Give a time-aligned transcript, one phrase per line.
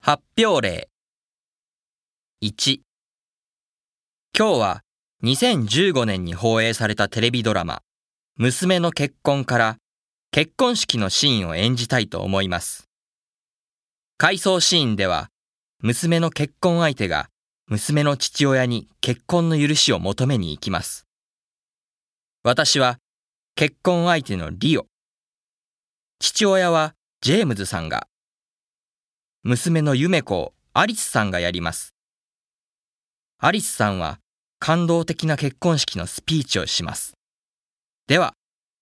[0.00, 0.88] 発表例
[2.42, 2.80] 1
[4.36, 4.80] 今日は
[5.24, 7.82] 2015年に放映されたテレビドラマ
[8.36, 9.76] 娘の結婚から
[10.30, 12.84] 結婚式のシーンを演じたいと思います。
[14.16, 15.28] 回想シーンでは
[15.82, 17.28] 娘の結婚相手が
[17.66, 21.06] 娘の父親に結婚の許しを求めに行きます。
[22.44, 22.98] 私は
[23.56, 24.86] 結婚相手のリオ。
[26.20, 28.06] 父親はジェームズさんが
[29.48, 31.94] 娘の夢子アリスさんがやります。
[33.38, 34.18] アリスさんは
[34.58, 37.14] 感動的な結婚式のスピーチをします。
[38.08, 38.34] では、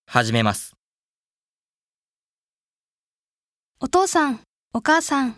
[0.08, 0.74] 始めます。
[3.78, 4.40] お父さん、
[4.74, 5.36] お母さん。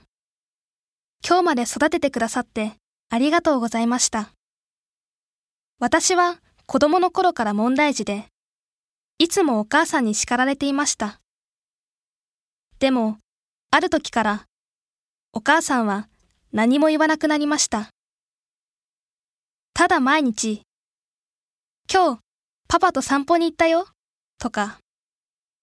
[1.23, 2.73] 今日まで育ててくださって
[3.11, 4.31] ありがとうございました。
[5.79, 8.25] 私は子供の頃から問題児で、
[9.19, 11.21] いつもお母さんに叱られていました。
[12.79, 13.19] でも、
[13.71, 14.48] ある時から、
[15.33, 16.09] お母さんは
[16.53, 17.91] 何も言わなくなりました。
[19.75, 20.63] ただ毎日、
[21.93, 22.21] 今日、
[22.69, 23.87] パパと散歩に行ったよ、
[24.39, 24.79] とか、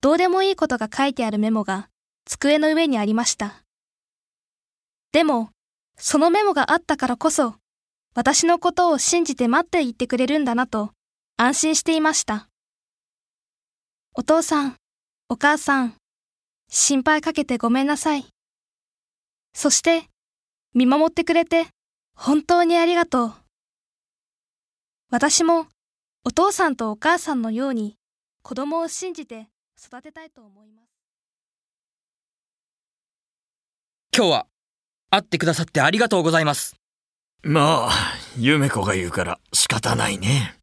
[0.01, 1.89] どうでもいいことが書いてあるメモが
[2.25, 3.63] 机の上にありました。
[5.11, 5.49] でも、
[5.97, 7.55] そのメモがあったからこそ、
[8.13, 10.91] 私のことを信じて待っていてくれるんだなと
[11.37, 12.47] 安心していました。
[14.13, 14.75] お父さん、
[15.27, 15.95] お母さん、
[16.69, 18.34] 心配かけてごめんなさい。
[19.55, 20.09] そして、
[20.73, 21.67] 見守ってくれて
[22.13, 23.33] 本当にありがとう。
[25.09, 25.67] 私も
[26.25, 27.95] お父さんとお母さんのように
[28.41, 29.47] 子供を信じて
[29.81, 30.89] 育てたいと思います。
[34.13, 34.47] 今日は
[35.09, 36.75] 会ってくださってありがとうございます。
[37.41, 37.91] まあ、
[38.37, 40.57] 夢子が言うから仕方ないね。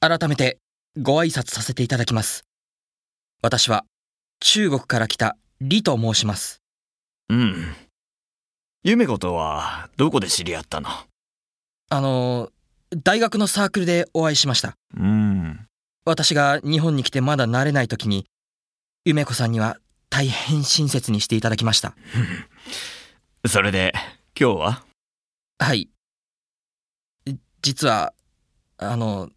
[0.00, 0.58] 改めて
[0.96, 2.46] ご挨拶させていただきます。
[3.42, 3.84] 私は
[4.40, 6.62] 中国から来た李と申します。
[7.28, 7.74] うん。
[8.84, 10.88] 夢子とはどこで知り合ったの？
[11.90, 12.50] あの、
[13.02, 14.74] 大学のサークルでお会いしました。
[14.96, 15.66] うん。
[16.04, 18.26] 私が日本に来てまだ慣れない時に、
[19.04, 19.78] 梅子さんには
[20.10, 21.94] 大変親切にしていただきました。
[23.46, 23.92] それで、
[24.38, 24.84] 今日は？
[25.58, 25.88] はい。
[27.62, 28.14] 実は、
[28.76, 29.28] あの、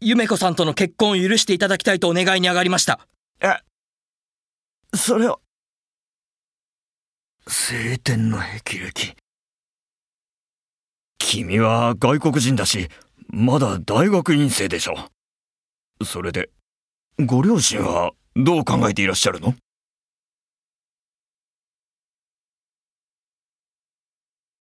[0.00, 3.06] 夢子さんとの結婚を許していただきたいとお願いに上がりました。
[4.94, 5.38] それは、
[7.48, 9.14] 晴天の霹靂。
[11.16, 12.88] 君は外国人だし、
[13.28, 14.96] まだ大学院生でしょ。
[16.04, 16.50] それで、
[17.24, 19.54] ご両親はどう考えていらっしゃるの？